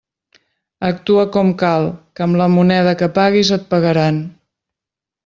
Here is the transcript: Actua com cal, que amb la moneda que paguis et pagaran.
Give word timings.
Actua 0.87 1.25
com 1.35 1.51
cal, 1.63 1.85
que 2.15 2.25
amb 2.27 2.39
la 2.41 2.47
moneda 2.57 2.95
que 3.03 3.11
paguis 3.19 3.53
et 3.59 3.69
pagaran. 3.75 4.19